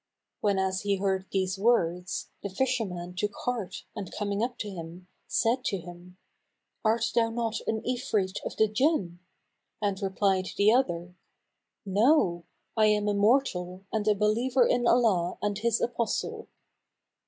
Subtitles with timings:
[0.39, 5.63] Whenas he heard these words, the fisherman took heart and coming up to him, said
[5.65, 6.17] to him,
[6.83, 9.19] "Art thou not an Ifrit of the Jinn?";
[9.79, 11.13] and replied the other,
[11.85, 12.45] "No:
[12.75, 16.47] I am a mortal and a believer in Allah and His Apostle."